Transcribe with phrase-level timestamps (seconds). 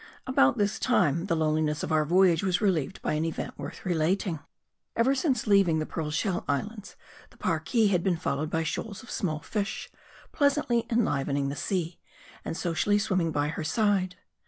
[0.25, 4.39] ABOUT this time, the loneliness of our voyage was relieved by an event worth relating.
[4.95, 6.95] Ever since leaving the Pearl Shell Islands,
[7.29, 9.91] the Parki had been followed by shoals of small fish,
[10.31, 11.99] pleasantly enlivening the sea,
[12.43, 14.15] and socially swimming by her side.